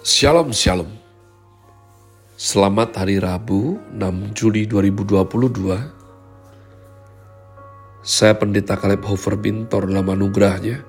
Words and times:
Shalom 0.00 0.48
Shalom. 0.48 0.88
Selamat 2.32 2.96
hari 2.96 3.20
Rabu 3.20 3.76
6 3.92 4.32
Juli 4.32 4.64
2022 4.64 5.20
Saya 8.00 8.32
Pendeta 8.32 8.80
Kaleb 8.80 9.04
Hofer 9.04 9.36
Bintor 9.36 9.92
dalam 9.92 10.08
anugerahnya. 10.08 10.80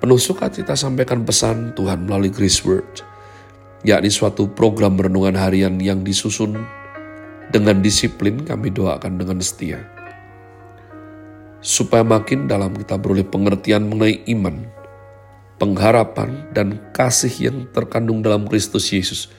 Penuh 0.00 0.16
sukacita 0.16 0.72
sampaikan 0.72 1.28
pesan 1.28 1.76
Tuhan 1.76 2.08
melalui 2.08 2.32
Grace 2.32 2.64
Word 2.64 3.04
yakni 3.84 4.08
suatu 4.08 4.48
program 4.48 4.96
renungan 4.96 5.36
harian 5.36 5.76
yang 5.76 6.00
disusun 6.00 6.56
dengan 7.52 7.84
disiplin 7.84 8.48
kami 8.48 8.72
doakan 8.72 9.20
dengan 9.20 9.44
setia. 9.44 9.84
Supaya 11.60 12.00
makin 12.00 12.48
dalam 12.48 12.72
kita 12.80 12.96
beroleh 12.96 13.28
pengertian 13.28 13.92
mengenai 13.92 14.24
iman 14.32 14.80
pengharapan, 15.62 16.50
dan 16.50 16.82
kasih 16.90 17.30
yang 17.30 17.70
terkandung 17.70 18.18
dalam 18.18 18.50
Kristus 18.50 18.90
Yesus. 18.90 19.30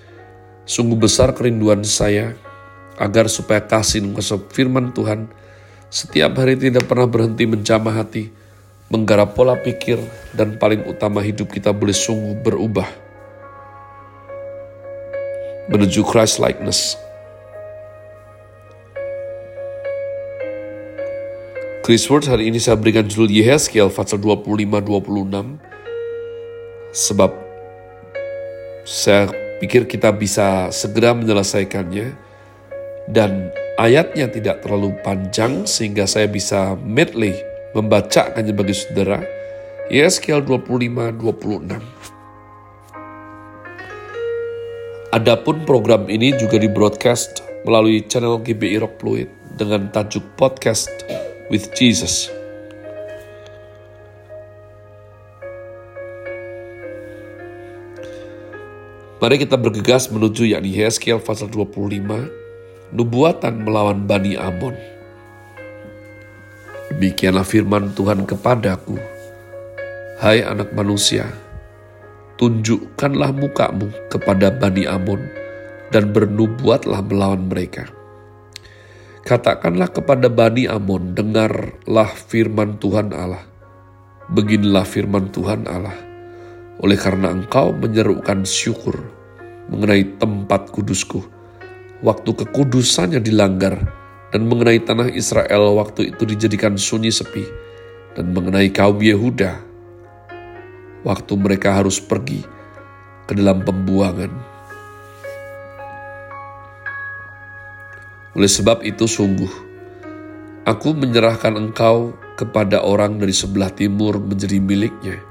Sungguh 0.63 0.95
besar 0.95 1.35
kerinduan 1.35 1.83
saya 1.83 2.39
agar 2.95 3.27
supaya 3.27 3.59
kasih 3.59 3.99
dan 4.07 4.15
firman 4.47 4.95
Tuhan 4.95 5.27
setiap 5.91 6.39
hari 6.39 6.55
tidak 6.55 6.87
pernah 6.87 7.11
berhenti 7.11 7.43
menjamah 7.43 7.99
hati, 7.99 8.31
menggarap 8.87 9.35
pola 9.35 9.59
pikir, 9.59 9.99
dan 10.31 10.55
paling 10.55 10.87
utama 10.87 11.19
hidup 11.19 11.51
kita 11.51 11.75
boleh 11.75 11.91
sungguh 11.91 12.39
berubah 12.39 12.87
menuju 15.67 16.07
Christ 16.07 16.39
likeness. 16.39 16.95
Chris 21.83 22.07
Word 22.07 22.31
hari 22.31 22.47
ini 22.47 22.63
saya 22.63 22.79
berikan 22.79 23.03
judul 23.11 23.27
Yehezkiel 23.27 23.91
pasal 23.91 24.23
25-26 24.23 25.72
sebab 26.93 27.33
saya 28.85 29.27
pikir 29.57 29.89
kita 29.89 30.13
bisa 30.13 30.69
segera 30.69 31.17
menyelesaikannya 31.17 32.13
dan 33.09 33.49
ayatnya 33.81 34.29
tidak 34.29 34.61
terlalu 34.61 34.93
panjang 35.01 35.65
sehingga 35.65 36.05
saya 36.05 36.29
bisa 36.29 36.77
medley 36.85 37.33
membacakannya 37.73 38.53
bagi 38.53 38.75
saudara. 38.77 39.19
Yeskel 39.91 40.39
25-26 40.47 41.83
Adapun 45.13 45.61
program 45.67 46.09
ini 46.09 46.33
juga 46.39 46.57
di 46.57 46.71
broadcast 46.71 47.43
melalui 47.67 48.01
channel 48.07 48.41
GBI 48.41 48.81
Rock 48.81 48.97
Fluid 48.97 49.29
dengan 49.59 49.91
tajuk 49.93 50.23
Podcast 50.39 50.89
with 51.53 51.69
Jesus. 51.77 52.42
Mari 59.23 59.39
kita 59.39 59.55
bergegas 59.55 60.11
menuju 60.11 60.51
yakni 60.51 60.75
Heskel 60.75 61.15
pasal 61.15 61.47
25, 61.47 62.91
nubuatan 62.91 63.63
melawan 63.63 64.03
Bani 64.03 64.35
Amon. 64.35 64.75
Demikianlah 66.91 67.47
firman 67.47 67.95
Tuhan 67.95 68.27
kepadaku, 68.27 68.99
Hai 70.19 70.43
anak 70.43 70.75
manusia, 70.75 71.31
tunjukkanlah 72.35 73.31
mukamu 73.31 73.87
kepada 74.11 74.51
Bani 74.51 74.83
Amon 74.91 75.23
dan 75.95 76.11
bernubuatlah 76.11 76.99
melawan 77.07 77.47
mereka. 77.47 77.87
Katakanlah 79.23 79.87
kepada 79.87 80.27
Bani 80.27 80.67
Amon, 80.67 81.15
dengarlah 81.15 82.11
firman 82.11 82.75
Tuhan 82.75 83.15
Allah. 83.15 83.47
Beginilah 84.35 84.83
firman 84.83 85.31
Tuhan 85.31 85.63
Allah 85.71 86.11
oleh 86.81 86.97
karena 86.97 87.29
engkau 87.29 87.71
menyerukan 87.75 88.41
syukur 88.47 89.12
mengenai 89.71 90.19
tempat 90.19 90.71
kudusku, 90.73 91.23
waktu 92.03 92.29
kekudusannya 92.35 93.23
dilanggar, 93.23 93.79
dan 94.33 94.49
mengenai 94.49 94.81
tanah 94.83 95.07
Israel 95.13 95.77
waktu 95.77 96.11
itu 96.11 96.23
dijadikan 96.27 96.75
sunyi 96.75 97.13
sepi, 97.13 97.45
dan 98.17 98.35
mengenai 98.35 98.67
kaum 98.73 98.99
Yehuda, 98.99 99.61
waktu 101.07 101.33
mereka 101.39 101.79
harus 101.79 102.01
pergi 102.01 102.43
ke 103.23 103.33
dalam 103.37 103.63
pembuangan. 103.63 104.31
Oleh 108.33 108.49
sebab 108.49 108.81
itu 108.81 109.05
sungguh, 109.05 109.53
aku 110.65 110.89
menyerahkan 110.97 111.53
engkau 111.53 112.17
kepada 112.33 112.81
orang 112.81 113.21
dari 113.21 113.31
sebelah 113.31 113.69
timur 113.69 114.17
menjadi 114.17 114.57
miliknya. 114.57 115.21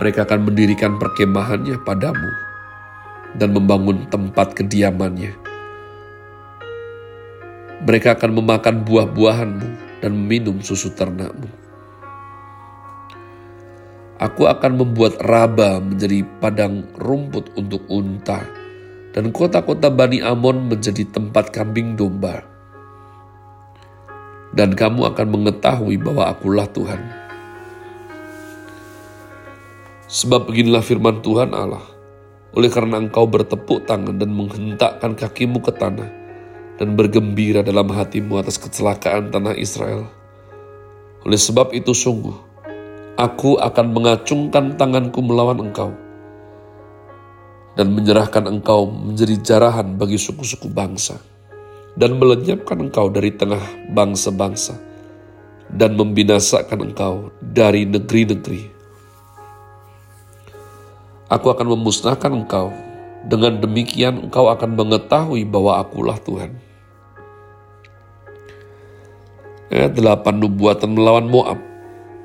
Mereka 0.00 0.24
akan 0.24 0.48
mendirikan 0.48 0.96
perkemahannya 0.96 1.76
padamu 1.84 2.45
dan 3.36 3.52
membangun 3.52 4.08
tempat 4.08 4.56
kediamannya. 4.56 5.36
Mereka 7.86 8.16
akan 8.16 8.30
memakan 8.40 8.82
buah-buahanmu 8.82 9.68
dan 10.00 10.12
meminum 10.12 10.58
susu 10.64 10.90
ternakmu. 10.96 11.48
Aku 14.16 14.48
akan 14.48 14.80
membuat 14.80 15.20
Raba 15.20 15.76
menjadi 15.76 16.24
padang 16.40 16.88
rumput 16.96 17.52
untuk 17.52 17.84
unta, 17.92 18.48
dan 19.12 19.28
kota-kota 19.28 19.92
Bani 19.92 20.24
Amon 20.24 20.72
menjadi 20.72 21.04
tempat 21.04 21.52
kambing 21.52 22.00
domba. 22.00 22.40
Dan 24.56 24.72
kamu 24.72 25.12
akan 25.12 25.26
mengetahui 25.36 26.00
bahwa 26.00 26.32
akulah 26.32 26.64
Tuhan. 26.72 27.00
Sebab 30.08 30.48
beginilah 30.48 30.80
firman 30.80 31.20
Tuhan 31.20 31.52
Allah, 31.52 31.84
oleh 32.56 32.72
karena 32.72 32.96
engkau 32.96 33.28
bertepuk 33.28 33.84
tangan 33.84 34.16
dan 34.16 34.32
menghentakkan 34.32 35.12
kakimu 35.12 35.60
ke 35.60 35.76
tanah, 35.76 36.08
dan 36.80 36.96
bergembira 36.96 37.60
dalam 37.60 37.92
hatimu 37.92 38.40
atas 38.40 38.56
kecelakaan 38.56 39.28
tanah 39.28 39.52
Israel. 39.60 40.08
Oleh 41.28 41.36
sebab 41.36 41.76
itu 41.76 41.92
sungguh, 41.92 42.32
aku 43.20 43.60
akan 43.60 43.86
mengacungkan 43.92 44.72
tanganku 44.80 45.20
melawan 45.20 45.68
engkau, 45.68 45.92
dan 47.76 47.92
menyerahkan 47.92 48.48
engkau 48.48 48.88
menjadi 48.88 49.36
jarahan 49.44 50.00
bagi 50.00 50.16
suku-suku 50.16 50.72
bangsa, 50.72 51.20
dan 51.92 52.16
melenyapkan 52.16 52.80
engkau 52.88 53.12
dari 53.12 53.36
tengah 53.36 53.92
bangsa-bangsa, 53.92 54.80
dan 55.76 55.92
membinasakan 55.92 56.88
engkau 56.88 57.28
dari 57.44 57.84
negeri-negeri 57.84 58.75
Aku 61.26 61.50
akan 61.50 61.74
memusnahkan 61.74 62.30
engkau. 62.30 62.70
Dengan 63.26 63.58
demikian 63.58 64.30
engkau 64.30 64.46
akan 64.46 64.78
mengetahui 64.78 65.42
bahwa 65.42 65.82
akulah 65.82 66.14
Tuhan. 66.22 66.54
Ayat 69.66 69.98
8 69.98 70.30
nubuatan 70.38 70.94
melawan 70.94 71.26
Moab. 71.26 71.58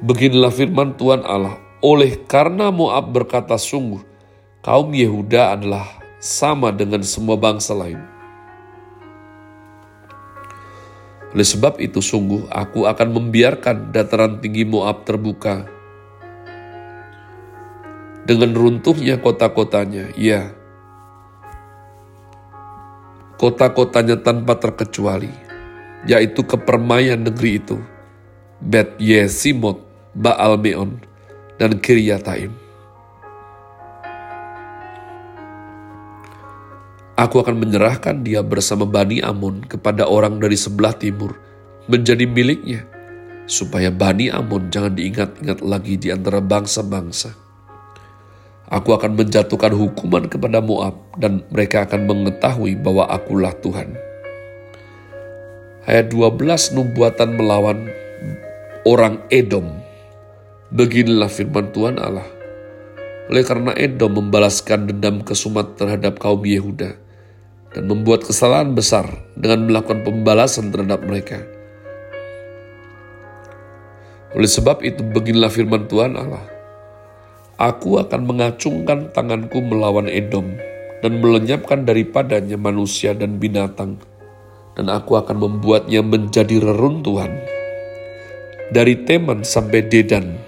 Beginilah 0.05 0.53
firman 0.53 0.93
Tuhan 0.93 1.25
Allah. 1.25 1.57
Oleh 1.81 2.21
karena 2.29 2.69
Moab 2.69 3.09
berkata 3.09 3.57
sungguh, 3.57 4.05
kaum 4.61 4.93
Yehuda 4.93 5.57
adalah 5.57 5.89
sama 6.21 6.69
dengan 6.69 7.01
semua 7.01 7.33
bangsa 7.33 7.73
lain. 7.73 7.97
Oleh 11.33 11.47
sebab 11.47 11.81
itu 11.81 11.97
sungguh 11.97 12.45
aku 12.53 12.85
akan 12.85 13.09
membiarkan 13.17 13.89
dataran 13.89 14.37
tinggi 14.37 14.61
Moab 14.61 15.09
terbuka 15.09 15.65
dengan 18.31 18.55
runtuhnya 18.55 19.19
kota-kotanya, 19.19 20.07
ya, 20.15 20.55
kota-kotanya 23.35 24.23
tanpa 24.23 24.55
terkecuali, 24.55 25.27
yaitu 26.07 26.39
kepermaian 26.47 27.19
negeri 27.19 27.59
itu, 27.59 27.75
Bet 28.63 28.95
Yesimot, 29.03 29.83
Baal 30.15 30.55
Meon, 30.55 31.03
dan 31.59 31.75
Kiryataim. 31.83 32.55
Aku 37.19 37.43
akan 37.43 37.59
menyerahkan 37.59 38.23
dia 38.23 38.39
bersama 38.39 38.87
Bani 38.87 39.19
Amon 39.19 39.67
kepada 39.67 40.07
orang 40.07 40.39
dari 40.39 40.55
sebelah 40.55 40.95
timur, 40.95 41.35
menjadi 41.91 42.23
miliknya, 42.23 42.87
supaya 43.43 43.91
Bani 43.91 44.31
Amon 44.31 44.71
jangan 44.71 44.95
diingat-ingat 44.95 45.59
lagi 45.59 45.99
di 45.99 46.15
antara 46.15 46.39
bangsa-bangsa. 46.39 47.50
Aku 48.71 48.95
akan 48.95 49.19
menjatuhkan 49.19 49.75
hukuman 49.75 50.31
kepada 50.31 50.63
Moab 50.63 50.95
dan 51.19 51.43
mereka 51.51 51.83
akan 51.83 52.07
mengetahui 52.07 52.79
bahwa 52.79 53.03
akulah 53.03 53.51
Tuhan. 53.59 53.99
Ayat 55.83 56.07
12 56.07 56.79
nubuatan 56.79 57.35
melawan 57.35 57.91
orang 58.87 59.19
Edom. 59.27 59.67
Beginilah 60.71 61.27
firman 61.27 61.67
Tuhan 61.75 61.99
Allah. 61.99 62.23
Oleh 63.27 63.43
karena 63.43 63.75
Edom 63.75 64.15
membalaskan 64.15 64.87
dendam 64.87 65.19
kesumat 65.19 65.75
terhadap 65.75 66.15
kaum 66.23 66.39
Yehuda 66.39 66.95
dan 67.75 67.83
membuat 67.91 68.23
kesalahan 68.23 68.71
besar 68.71 69.03
dengan 69.35 69.67
melakukan 69.67 70.07
pembalasan 70.07 70.71
terhadap 70.71 71.03
mereka. 71.03 71.43
Oleh 74.31 74.47
sebab 74.47 74.79
itu 74.79 75.03
beginilah 75.03 75.51
firman 75.51 75.91
Tuhan 75.91 76.15
Allah 76.15 76.60
Aku 77.59 77.99
akan 77.99 78.27
mengacungkan 78.27 79.11
tanganku 79.11 79.59
melawan 79.59 80.07
Edom 80.07 80.55
dan 81.01 81.17
melenyapkan 81.19 81.83
daripadanya 81.83 82.55
manusia 82.55 83.11
dan 83.17 83.41
binatang, 83.41 83.97
dan 84.77 84.87
aku 84.87 85.17
akan 85.17 85.37
membuatnya 85.41 86.05
menjadi 86.05 86.61
reruntuhan. 86.61 87.33
Dari 88.71 89.03
Teman 89.03 89.43
sampai 89.43 89.83
Dedan, 89.83 90.39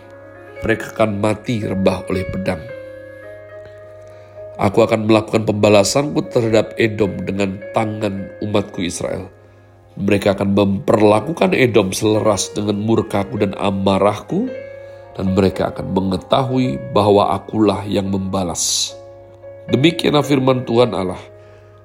mereka 0.64 0.96
akan 0.96 1.20
mati 1.20 1.60
rebah 1.60 2.08
oleh 2.08 2.24
pedang. 2.32 2.64
Aku 4.56 4.86
akan 4.86 5.10
melakukan 5.10 5.44
pembalasanku 5.44 6.30
terhadap 6.32 6.78
Edom 6.80 7.20
dengan 7.26 7.60
tangan 7.76 8.32
umatku 8.40 8.86
Israel. 8.86 9.28
Mereka 10.00 10.40
akan 10.40 10.56
memperlakukan 10.56 11.52
Edom 11.58 11.92
seleras 11.92 12.54
dengan 12.54 12.80
murkaku 12.80 13.44
dan 13.44 13.58
amarahku, 13.58 14.48
dan 15.14 15.38
mereka 15.38 15.70
akan 15.70 15.94
mengetahui 15.94 16.78
bahwa 16.92 17.34
akulah 17.38 17.86
yang 17.86 18.10
membalas. 18.10 18.94
Demikianlah 19.70 20.26
firman 20.26 20.66
Tuhan 20.66 20.92
Allah. 20.92 21.22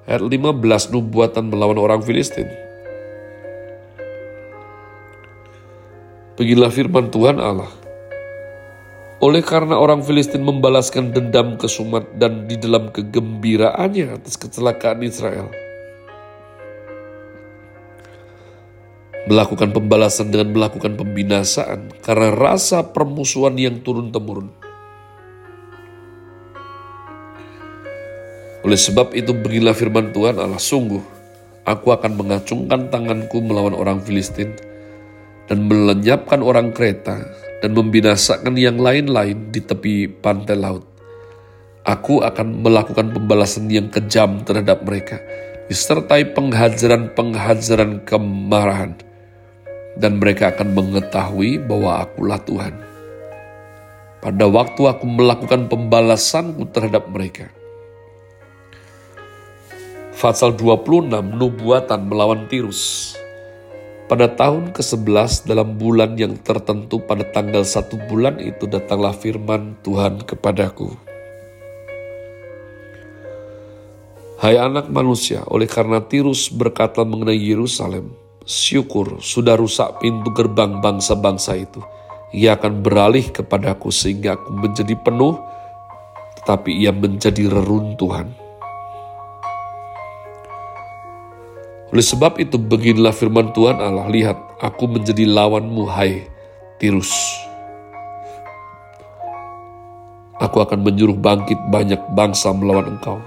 Ayat 0.08 0.24
15 0.24 0.92
nubuatan 0.96 1.52
melawan 1.52 1.76
orang 1.76 2.00
Filistin. 2.00 2.48
Beginilah 6.40 6.72
firman 6.72 7.12
Tuhan 7.12 7.36
Allah. 7.36 7.68
Oleh 9.18 9.42
karena 9.42 9.74
orang 9.74 10.00
Filistin 10.00 10.46
membalaskan 10.46 11.10
dendam 11.10 11.58
ke 11.58 11.66
Sumat 11.66 12.16
dan 12.16 12.46
di 12.46 12.54
dalam 12.54 12.94
kegembiraannya 12.94 14.14
atas 14.14 14.38
kecelakaan 14.38 15.02
Israel. 15.02 15.67
Melakukan 19.28 19.76
pembalasan 19.76 20.32
dengan 20.32 20.56
melakukan 20.56 20.96
pembinasaan 20.96 22.00
karena 22.00 22.32
rasa 22.32 22.80
permusuhan 22.80 23.60
yang 23.60 23.84
turun-temurun. 23.84 24.48
Oleh 28.64 28.80
sebab 28.80 29.12
itu 29.12 29.36
beginilah 29.36 29.76
firman 29.76 30.16
Tuhan 30.16 30.40
Allah, 30.40 30.56
sungguh 30.56 31.00
aku 31.68 31.92
akan 31.92 32.16
mengacungkan 32.16 32.88
tanganku 32.88 33.44
melawan 33.44 33.76
orang 33.76 34.00
Filistin 34.00 34.56
dan 35.48 35.68
melenyapkan 35.68 36.40
orang 36.40 36.72
Kreta 36.72 37.22
dan 37.60 37.70
membinasakan 37.76 38.56
yang 38.56 38.80
lain-lain 38.80 39.52
di 39.52 39.60
tepi 39.60 40.08
pantai 40.08 40.56
laut. 40.56 40.84
Aku 41.84 42.20
akan 42.20 42.60
melakukan 42.60 43.16
pembalasan 43.16 43.72
yang 43.72 43.88
kejam 43.88 44.44
terhadap 44.44 44.84
mereka, 44.84 45.16
disertai 45.72 46.36
penghajaran-penghajaran 46.36 48.04
kemarahan, 48.04 48.92
dan 49.98 50.22
mereka 50.22 50.54
akan 50.54 50.78
mengetahui 50.78 51.58
bahwa 51.58 52.06
akulah 52.06 52.38
Tuhan. 52.46 52.74
Pada 54.18 54.46
waktu 54.46 54.82
aku 54.82 55.04
melakukan 55.06 55.66
pembalasanku 55.66 56.70
terhadap 56.70 57.10
mereka. 57.10 57.50
Fatsal 60.14 60.54
26, 60.58 61.38
Nubuatan 61.38 62.10
melawan 62.10 62.50
Tirus. 62.50 63.14
Pada 64.10 64.26
tahun 64.26 64.74
ke-11 64.74 65.46
dalam 65.46 65.78
bulan 65.78 66.18
yang 66.18 66.34
tertentu 66.40 66.98
pada 66.98 67.22
tanggal 67.28 67.62
satu 67.62 68.00
bulan 68.08 68.40
itu 68.42 68.66
datanglah 68.66 69.14
firman 69.14 69.78
Tuhan 69.86 70.24
kepadaku. 70.24 70.96
Hai 74.38 74.58
anak 74.58 74.90
manusia, 74.90 75.46
oleh 75.46 75.70
karena 75.70 76.02
Tirus 76.02 76.50
berkata 76.50 77.06
mengenai 77.06 77.38
Yerusalem, 77.38 78.14
syukur 78.48 79.20
sudah 79.20 79.60
rusak 79.60 80.00
pintu 80.00 80.32
gerbang 80.32 80.80
bangsa-bangsa 80.80 81.52
itu. 81.60 81.84
Ia 82.32 82.56
akan 82.56 82.80
beralih 82.80 83.28
kepadaku 83.28 83.92
sehingga 83.92 84.40
aku 84.40 84.56
menjadi 84.56 84.96
penuh, 84.96 85.36
tetapi 86.40 86.72
ia 86.72 86.92
menjadi 86.92 87.44
reruntuhan. 87.44 88.32
Oleh 91.88 92.04
sebab 92.04 92.36
itu 92.40 92.60
beginilah 92.60 93.16
firman 93.16 93.52
Tuhan 93.52 93.80
Allah, 93.80 94.08
lihat 94.12 94.36
aku 94.60 94.88
menjadi 94.88 95.24
lawanmu 95.24 95.88
hai 95.88 96.24
Tirus. 96.76 97.12
Aku 100.38 100.62
akan 100.62 100.84
menyuruh 100.84 101.16
bangkit 101.16 101.58
banyak 101.72 101.98
bangsa 102.12 102.52
melawan 102.52 102.96
engkau. 102.96 103.18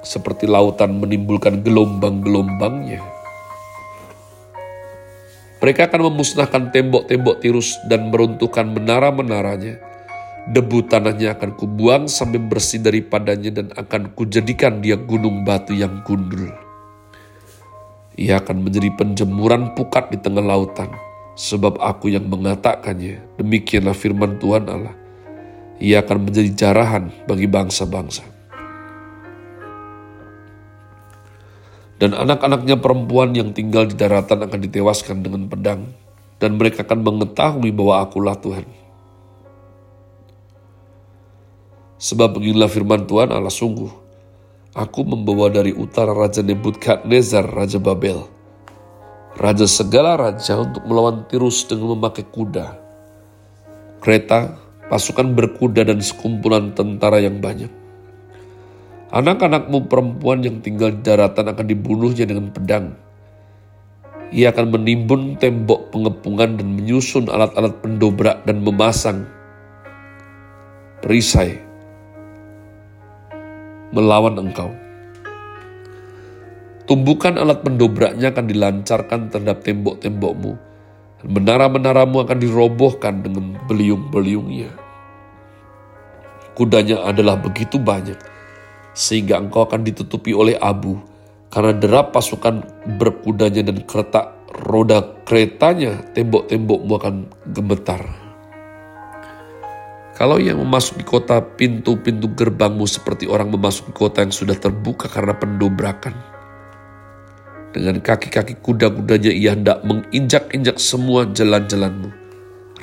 Seperti 0.00 0.48
lautan 0.48 0.96
menimbulkan 0.96 1.60
gelombang-gelombangnya. 1.60 3.19
Mereka 5.60 5.92
akan 5.92 6.00
memusnahkan 6.08 6.72
tembok-tembok 6.72 7.44
Tirus 7.44 7.76
dan 7.84 8.08
meruntuhkan 8.08 8.72
menara-menaranya. 8.72 9.76
Debu 10.48 10.88
tanahnya 10.88 11.36
akan 11.36 11.52
kubuang 11.52 12.08
sampai 12.08 12.40
bersih 12.40 12.80
daripadanya 12.80 13.60
dan 13.60 13.66
akan 13.76 14.16
kujadikan 14.16 14.80
dia 14.80 14.96
gunung 14.96 15.44
batu 15.44 15.76
yang 15.76 16.00
gundul 16.00 16.48
ia 18.20 18.36
akan 18.36 18.68
menjadi 18.68 18.92
penjemuran 19.00 19.72
pukat 19.72 20.12
di 20.12 20.20
tengah 20.20 20.44
lautan, 20.44 20.92
sebab 21.40 21.80
aku 21.80 22.12
yang 22.12 22.28
mengatakannya. 22.28 23.24
Demikianlah 23.40 23.96
firman 23.96 24.36
Tuhan 24.36 24.68
Allah. 24.68 24.92
Ia 25.80 26.04
akan 26.04 26.28
menjadi 26.28 26.52
jarahan 26.52 27.08
bagi 27.24 27.48
bangsa-bangsa. 27.48 28.20
Dan 32.00 32.16
anak-anaknya 32.16 32.80
perempuan 32.80 33.36
yang 33.36 33.52
tinggal 33.52 33.84
di 33.84 33.92
daratan 33.92 34.48
akan 34.48 34.60
ditewaskan 34.64 35.20
dengan 35.20 35.44
pedang, 35.52 35.92
dan 36.40 36.56
mereka 36.56 36.80
akan 36.80 37.04
mengetahui 37.04 37.68
bahwa 37.76 38.00
akulah 38.00 38.40
Tuhan. 38.40 38.64
Sebab 42.00 42.40
beginilah 42.40 42.72
firman 42.72 43.04
Tuhan 43.04 43.28
Allah 43.28 43.52
sungguh, 43.52 43.92
Aku 44.70 45.02
membawa 45.02 45.50
dari 45.50 45.74
utara 45.74 46.14
Raja 46.14 46.46
Nebukadnezar, 46.46 47.42
Raja 47.42 47.82
Babel. 47.82 48.22
Raja 49.34 49.66
segala 49.66 50.14
raja 50.14 50.62
untuk 50.62 50.86
melawan 50.86 51.26
Tirus 51.26 51.66
dengan 51.66 51.98
memakai 51.98 52.22
kuda. 52.22 52.78
Kereta, 53.98 54.54
pasukan 54.86 55.34
berkuda 55.34 55.82
dan 55.82 55.98
sekumpulan 55.98 56.70
tentara 56.70 57.18
yang 57.18 57.42
banyak. 57.42 57.79
Anak-anakmu 59.10 59.90
perempuan 59.90 60.46
yang 60.46 60.62
tinggal 60.62 60.94
di 60.94 61.02
daratan 61.02 61.50
akan 61.50 61.66
dibunuhnya 61.66 62.30
dengan 62.30 62.54
pedang. 62.54 62.94
Ia 64.30 64.54
akan 64.54 64.70
menimbun 64.70 65.34
tembok 65.34 65.90
pengepungan 65.90 66.54
dan 66.54 66.78
menyusun 66.78 67.26
alat-alat 67.26 67.74
pendobrak 67.82 68.46
dan 68.46 68.62
memasang 68.62 69.26
perisai 71.02 71.58
melawan 73.90 74.38
engkau. 74.38 74.70
Tumbukan 76.86 77.34
alat 77.38 77.66
pendobraknya 77.66 78.30
akan 78.30 78.46
dilancarkan 78.46 79.20
terhadap 79.30 79.62
tembok-tembokmu, 79.66 80.54
menara-menaramu 81.26 82.22
akan 82.22 82.38
dirobohkan 82.38 83.26
dengan 83.26 83.58
beliung-beliungnya. 83.66 84.70
Kudanya 86.54 87.06
adalah 87.06 87.38
begitu 87.38 87.78
banyak, 87.78 88.18
sehingga 88.92 89.38
engkau 89.38 89.66
akan 89.66 89.86
ditutupi 89.86 90.34
oleh 90.34 90.58
abu, 90.58 90.98
karena 91.50 91.74
derap 91.74 92.14
pasukan 92.14 92.62
berkudanya 92.98 93.66
dan 93.66 93.82
keretak 93.86 94.34
roda 94.66 95.02
keretanya, 95.26 96.02
tembok-tembokmu 96.14 96.92
akan 96.98 97.14
gemetar. 97.50 98.02
Kalau 100.20 100.36
yang 100.36 100.60
memasuki 100.60 101.00
kota 101.00 101.40
pintu-pintu 101.40 102.28
gerbangmu 102.36 102.84
seperti 102.84 103.24
orang 103.24 103.48
memasuki 103.56 103.88
kota 103.88 104.20
yang 104.20 104.28
sudah 104.28 104.52
terbuka 104.52 105.08
karena 105.08 105.32
pendobrakan. 105.32 106.12
Dengan 107.72 108.04
kaki-kaki 108.04 108.60
kuda-kudanya 108.60 109.32
ia 109.32 109.56
hendak 109.56 109.80
menginjak-injak 109.80 110.76
semua 110.76 111.24
jalan-jalanmu. 111.24 112.12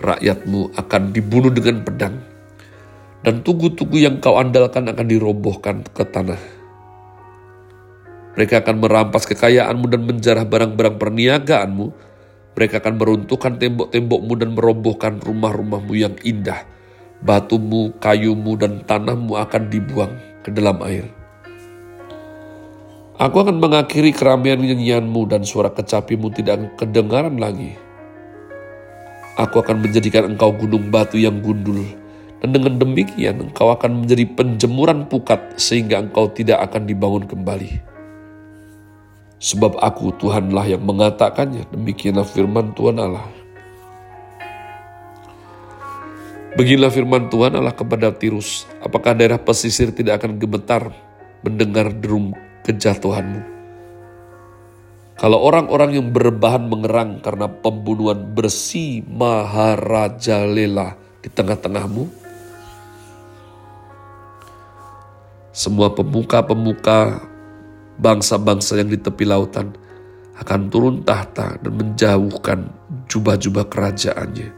Rakyatmu 0.02 0.74
akan 0.82 1.02
dibunuh 1.14 1.54
dengan 1.54 1.86
pedang. 1.86 2.16
Dan 3.26 3.42
tugu-tugu 3.42 3.98
yang 3.98 4.22
kau 4.22 4.38
andalkan 4.38 4.90
akan 4.90 5.08
dirobohkan 5.10 5.82
ke 5.94 6.06
tanah. 6.06 6.40
Mereka 8.38 8.62
akan 8.62 8.78
merampas 8.78 9.26
kekayaanmu 9.26 9.86
dan 9.90 10.02
menjarah 10.06 10.46
barang-barang 10.46 11.02
perniagaanmu. 11.02 11.86
Mereka 12.54 12.82
akan 12.82 12.94
meruntuhkan 13.02 13.58
tembok-tembokmu 13.58 14.34
dan 14.38 14.50
merobohkan 14.54 15.14
rumah-rumahmu 15.22 15.94
yang 15.98 16.14
indah 16.22 16.78
batumu, 17.22 17.94
kayumu, 17.98 18.54
dan 18.60 18.86
tanahmu 18.86 19.38
akan 19.38 19.64
dibuang 19.72 20.14
ke 20.46 20.54
dalam 20.54 20.78
air. 20.86 21.06
Aku 23.18 23.42
akan 23.42 23.58
mengakhiri 23.58 24.14
keramaian 24.14 24.62
nyanyianmu 24.62 25.26
dan 25.26 25.42
suara 25.42 25.74
kecapimu 25.74 26.30
tidak 26.38 26.78
kedengaran 26.78 27.42
lagi. 27.42 27.74
Aku 29.42 29.62
akan 29.62 29.82
menjadikan 29.82 30.30
engkau 30.34 30.54
gunung 30.54 30.94
batu 30.94 31.18
yang 31.18 31.42
gundul, 31.42 31.82
dan 32.42 32.50
dengan 32.54 32.78
demikian 32.78 33.50
engkau 33.50 33.74
akan 33.74 34.06
menjadi 34.06 34.30
penjemuran 34.38 35.10
pukat 35.10 35.58
sehingga 35.58 36.02
engkau 36.02 36.30
tidak 36.30 36.62
akan 36.70 36.86
dibangun 36.86 37.26
kembali. 37.26 37.82
Sebab 39.38 39.78
aku 39.78 40.18
Tuhanlah 40.18 40.66
yang 40.66 40.82
mengatakannya, 40.82 41.70
demikianlah 41.70 42.26
firman 42.26 42.74
Tuhan 42.74 42.98
Allah. 42.98 43.26
Beginilah 46.58 46.90
firman 46.90 47.30
Tuhan 47.30 47.54
Allah 47.54 47.74
kepada 47.74 48.10
Tirus, 48.10 48.66
apakah 48.82 49.14
daerah 49.14 49.38
pesisir 49.38 49.94
tidak 49.94 50.26
akan 50.26 50.42
gemetar 50.42 50.90
mendengar 51.46 51.94
derum 51.94 52.34
kejatuhanmu? 52.66 53.46
Kalau 55.18 55.38
orang-orang 55.42 56.02
yang 56.02 56.10
berbahan 56.10 56.66
mengerang 56.66 57.22
karena 57.22 57.46
pembunuhan 57.50 58.34
bersih 58.34 59.06
Maharaja 59.06 60.46
Lela 60.46 60.98
di 61.22 61.30
tengah-tengahmu, 61.30 62.27
semua 65.58 65.90
pemuka-pemuka 65.90 67.18
bangsa-bangsa 67.98 68.78
yang 68.78 68.94
di 68.94 69.02
tepi 69.02 69.26
lautan 69.26 69.74
akan 70.38 70.70
turun 70.70 71.02
tahta 71.02 71.58
dan 71.58 71.74
menjauhkan 71.74 72.70
jubah-jubah 73.10 73.66
kerajaannya 73.66 74.54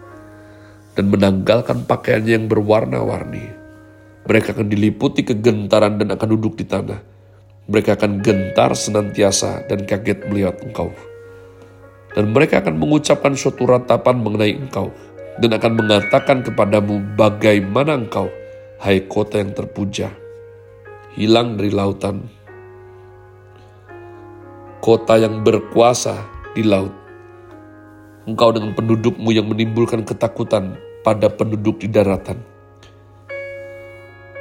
dan 0.99 1.05
menanggalkan 1.07 1.87
pakaiannya 1.87 2.33
yang 2.35 2.45
berwarna-warni. 2.51 3.47
Mereka 4.27 4.51
akan 4.51 4.67
diliputi 4.67 5.23
kegentaran 5.23 5.95
dan 6.03 6.11
akan 6.11 6.27
duduk 6.35 6.59
di 6.59 6.67
tanah. 6.67 6.99
Mereka 7.71 7.95
akan 7.95 8.19
gentar 8.19 8.75
senantiasa 8.75 9.71
dan 9.71 9.87
kaget 9.87 10.27
melihat 10.27 10.59
engkau. 10.59 10.91
Dan 12.11 12.35
mereka 12.35 12.59
akan 12.59 12.75
mengucapkan 12.75 13.39
suatu 13.39 13.63
ratapan 13.63 14.19
mengenai 14.19 14.51
engkau 14.51 14.91
dan 15.39 15.55
akan 15.55 15.79
mengatakan 15.79 16.43
kepadamu 16.43 16.99
bagaimana 17.15 17.95
engkau, 17.95 18.27
hai 18.83 19.07
kota 19.07 19.39
yang 19.39 19.55
terpuja, 19.55 20.11
hilang 21.17 21.57
dari 21.57 21.73
lautan, 21.73 22.21
kota 24.77 25.17
yang 25.17 25.41
berkuasa 25.41 26.21
di 26.53 26.61
laut. 26.61 26.93
Engkau 28.29 28.53
dengan 28.53 28.77
pendudukmu 28.77 29.33
yang 29.33 29.49
menimbulkan 29.49 30.05
ketakutan 30.05 30.77
pada 31.01 31.33
penduduk 31.33 31.81
di 31.81 31.89
daratan. 31.89 32.37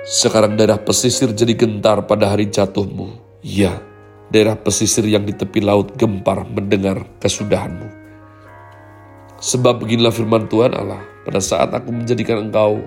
Sekarang 0.05 0.61
daerah 0.61 0.77
pesisir 0.77 1.33
jadi 1.33 1.57
gentar 1.57 2.05
pada 2.05 2.29
hari 2.33 2.53
jatuhmu. 2.53 3.41
Ya, 3.41 3.81
daerah 4.29 4.57
pesisir 4.61 5.09
yang 5.09 5.25
di 5.25 5.33
tepi 5.33 5.65
laut 5.65 5.97
gempar 5.97 6.45
mendengar 6.49 7.09
kesudahanmu. 7.21 7.89
Sebab 9.41 9.81
beginilah 9.85 10.13
firman 10.13 10.51
Tuhan 10.51 10.77
Allah, 10.77 11.01
pada 11.25 11.41
saat 11.41 11.73
aku 11.73 11.95
menjadikan 11.95 12.51
engkau 12.51 12.83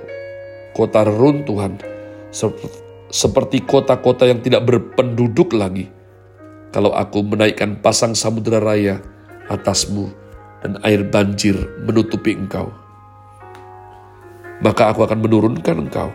kota 0.76 1.08
reruntuhan, 1.08 1.80
seperti 3.12 3.62
kota-kota 3.68 4.26
yang 4.26 4.40
tidak 4.40 4.66
berpenduduk 4.66 5.54
lagi. 5.54 5.92
Kalau 6.72 6.96
aku 6.96 7.22
menaikkan 7.22 7.84
pasang 7.84 8.16
samudera 8.16 8.64
raya 8.64 9.04
atasmu 9.52 10.08
dan 10.64 10.80
air 10.88 11.04
banjir 11.04 11.60
menutupi 11.84 12.32
engkau 12.32 12.72
maka 14.62 14.94
aku 14.94 15.02
akan 15.04 15.26
menurunkan 15.26 15.90
engkau, 15.90 16.14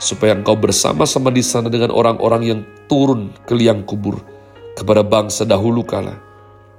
supaya 0.00 0.32
engkau 0.32 0.56
bersama-sama 0.56 1.28
di 1.28 1.44
sana 1.44 1.68
dengan 1.68 1.92
orang-orang 1.92 2.42
yang 2.42 2.60
turun 2.88 3.30
ke 3.44 3.52
liang 3.52 3.84
kubur 3.84 4.16
kepada 4.74 5.04
bangsa 5.04 5.44
dahulu 5.44 5.84
kala. 5.84 6.16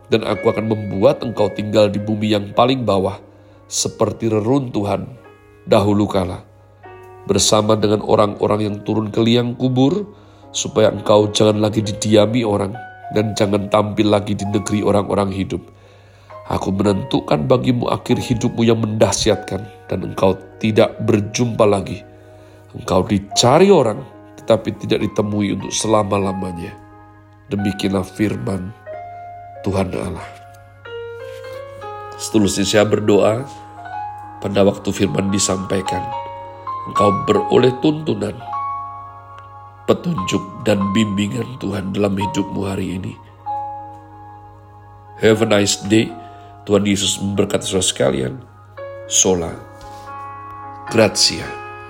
Dan 0.10 0.26
aku 0.26 0.52
akan 0.52 0.68
membuat 0.68 1.22
engkau 1.22 1.54
tinggal 1.54 1.88
di 1.88 2.02
bumi 2.02 2.34
yang 2.34 2.52
paling 2.52 2.82
bawah, 2.84 3.22
seperti 3.70 4.28
reruntuhan 4.30 5.06
dahulu 5.70 6.10
kala. 6.10 6.44
Bersama 7.24 7.80
dengan 7.80 8.04
orang-orang 8.04 8.60
yang 8.68 8.76
turun 8.84 9.08
ke 9.08 9.24
liang 9.24 9.56
kubur, 9.56 10.08
supaya 10.52 10.92
engkau 10.92 11.32
jangan 11.32 11.64
lagi 11.64 11.80
didiami 11.80 12.44
orang, 12.44 12.76
dan 13.16 13.32
jangan 13.38 13.72
tampil 13.72 14.12
lagi 14.12 14.36
di 14.36 14.44
negeri 14.50 14.84
orang-orang 14.84 15.32
hidup 15.32 15.64
Aku 16.52 16.76
menentukan 16.76 17.48
bagimu 17.48 17.88
akhir 17.88 18.20
hidupmu 18.20 18.68
yang 18.68 18.84
mendahsyatkan 18.84 19.64
dan 19.88 20.00
engkau 20.04 20.36
tidak 20.60 21.00
berjumpa 21.08 21.64
lagi. 21.64 22.04
Engkau 22.76 23.08
dicari 23.08 23.72
orang 23.72 24.04
tetapi 24.44 24.76
tidak 24.76 25.08
ditemui 25.08 25.56
untuk 25.56 25.72
selama-lamanya. 25.72 26.76
Demikianlah 27.48 28.04
firman 28.04 28.76
Tuhan 29.64 29.88
Allah. 29.96 30.28
Seterusnya 32.20 32.68
saya 32.68 32.84
berdoa 32.92 33.48
pada 34.44 34.68
waktu 34.68 34.92
firman 34.92 35.32
disampaikan. 35.32 36.23
Engkau 36.84 37.24
beroleh 37.24 37.72
tuntunan, 37.80 38.36
petunjuk 39.88 40.44
dan 40.68 40.84
bimbingan 40.92 41.56
Tuhan 41.64 41.96
dalam 41.96 42.20
hidupmu 42.20 42.62
hari 42.68 43.00
ini. 43.00 43.14
Have 45.24 45.40
a 45.44 45.48
nice 45.48 45.80
day. 45.88 46.12
Tuhan 46.68 46.84
Yesus 46.84 47.20
memberkati 47.20 47.64
saudara 47.64 47.88
sekalian. 47.88 48.34
Sola. 49.08 49.52
Grazie. 50.92 51.63